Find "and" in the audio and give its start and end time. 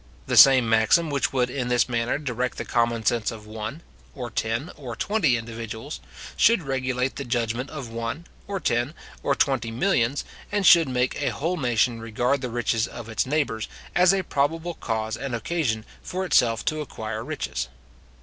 10.51-10.65, 15.15-15.35